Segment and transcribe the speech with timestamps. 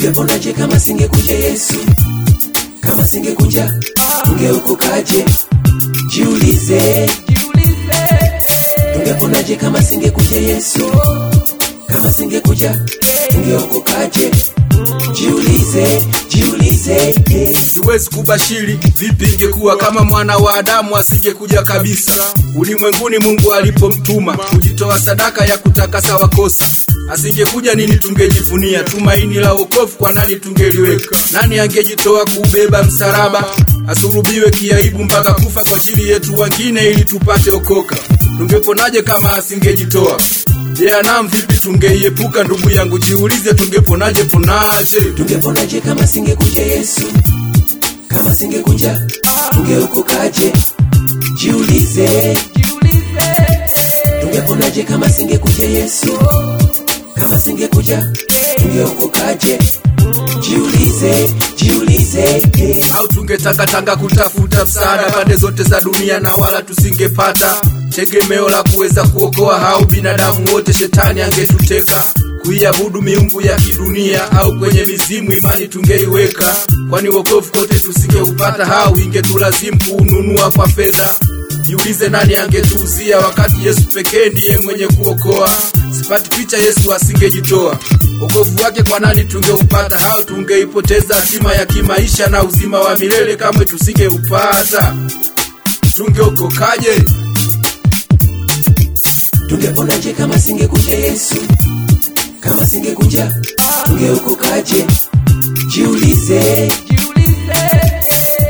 [0.00, 1.74] Tungeponaje kama singekuja Yesu?
[2.80, 3.74] Kama singekuja
[4.24, 5.24] tungeokokaje?
[6.10, 7.10] Jiulize,
[8.94, 10.92] tungeponaje kama singekuja Yesu?
[11.86, 12.80] Kama singekuja
[13.30, 14.30] tungeokokaje?
[15.12, 17.14] Jiulize, jiulize,
[17.74, 22.12] siwezi kubashiri vipi ingekuwa kama mwana wa Adamu asingekuja kabisa
[22.56, 23.18] ulimwenguni.
[23.18, 26.64] Mungu alipomtuma kujitoa sadaka ya kutakasa wakosi,
[27.12, 28.82] asingekuja nini tungejivunia?
[28.82, 31.16] Tumaini la wokovu kwa nani tungeliweka?
[31.32, 33.44] Nani angejitoa kuubeba msalaba,
[33.88, 37.96] asulubiwe kiaibu mpaka kufa kwa ajili yetu wengine, ili tupate okoka?
[38.38, 40.20] Tungeponaje kama asingejitoa?
[40.72, 42.44] Jehanamu vipi tungeiepuka?
[42.44, 45.00] Ndugu yangu, jiulize, tungeponaje ponaje?
[45.16, 47.00] Tungeponaje kama singekuja Yesu?
[48.08, 49.02] Kama singekuja
[49.52, 50.52] tungeokokaje?
[51.42, 52.38] Jiulize,
[54.20, 56.18] tungeponaje kama singekuja Yesu?
[57.20, 58.08] Kama singekuja
[58.64, 59.58] ungeokokaje?
[60.40, 62.42] Jiulize, jiulize,
[62.98, 67.62] au tungetangatanga kutafuta msaada pande zote za dunia na wala tusingepata?
[67.90, 72.04] Tegemeo la kuweza kuokoa hau binadamu wote shetani angetuteka.
[72.42, 76.56] Kuiabudu miungu ya kidunia au kwenye mizimu imani tungeiweka.
[76.90, 81.08] Kwani wokovu kote tusingeupata hau ingetulazimu kuununua kwa fedha
[81.66, 85.50] jiulize nani angetuuzia wakati yesu pekee ndiye mwenye kuokoa.
[86.02, 87.78] Sipati picha yesu asingejitoa.
[88.20, 90.10] Wokovu wake kwa nani tungeupata?
[90.10, 94.96] Au tungeipoteza hatima ya kimaisha na uzima wa milele kamwe tusingeupata?
[95.96, 97.02] Tungeokokaje?
[99.48, 101.34] Tungeponaje kama singekuja Yesu?
[102.40, 103.34] Kama singekuja
[103.86, 104.86] tungeokokaje?
[105.74, 106.72] Jiulize,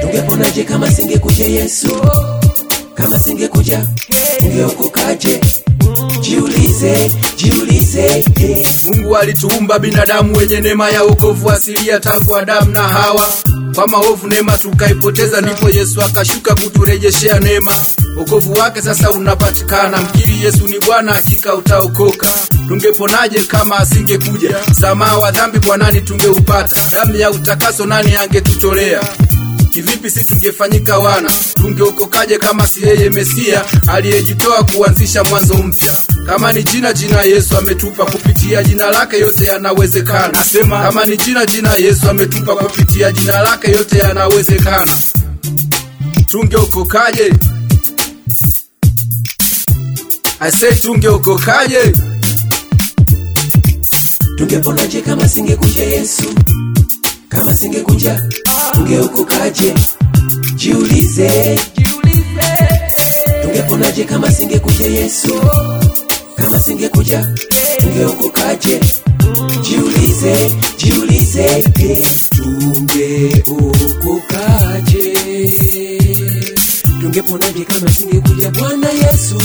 [0.00, 1.96] tungeponaje kama singekuja Yesu?
[3.04, 3.86] Kama singekuja
[4.38, 5.40] tungeokokaje?
[6.20, 8.24] Jiulize, jiulize,
[8.84, 13.28] mungu alituumba binadamu wenye neema ya wokovu asilia tangu adamu na hawa.
[13.74, 17.72] Kwa maovu neema tukaipoteza ndipo yesu akashuka kuturejeshea neema.
[18.18, 20.00] Wokovu wake sasa unapatikana.
[20.02, 22.26] Mkiri yesu ni bwana hakika utaokoka.
[22.68, 24.56] Tungeponaje kama asingekuja?
[24.70, 26.76] Msamaha wa dhambi kwa nani tungeupata?
[26.92, 29.00] Damu ya utakaso nani angetutolea
[29.74, 31.30] kivipi si tungefanyika wana?
[31.60, 35.92] Tungeokokaje kama si yeye mesia aliyejitoa kuanzisha mwanzo mpya?
[36.26, 40.28] Kama ni jina jina yesu ametupa kupitia jina lake yote yanawezekana.
[40.28, 44.98] Nasema kama ni jina jina yesu ametupa kupitia jina lake yote yanawezekana.
[46.28, 47.32] Tungeokokaje?
[50.40, 51.92] Ase tungeokokaje?
[54.38, 56.34] Tungeponaje kama singekuja Yesu?
[57.28, 58.22] Kama singekuja
[58.76, 59.74] ungeokokaje?
[60.56, 61.60] Jiulize,
[63.42, 65.34] tungeponaje kama singekuja Yesu?
[66.36, 67.28] Kama singekuja
[67.86, 68.80] ungeokokaje?
[69.62, 70.36] Jiulize,
[70.78, 71.62] jiulize,
[72.34, 73.54] tungeokokaje?
[77.00, 79.36] Tungeponaje kama singekuja Bwana Yesu?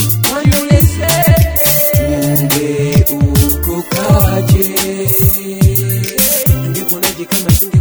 [7.20, 7.79] you come and it.